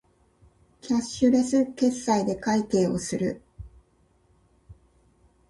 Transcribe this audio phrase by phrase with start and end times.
[0.81, 3.39] キャッシュレス決済で会計をする